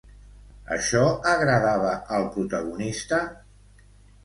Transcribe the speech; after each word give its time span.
Això 0.75 1.01
agradava 1.33 1.93
al 2.19 2.27
protagonista? 2.39 3.23